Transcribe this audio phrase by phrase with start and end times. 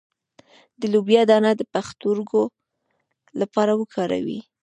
[0.79, 2.43] د لوبیا دانه د پښتورګو
[3.39, 4.39] لپاره وکاروئ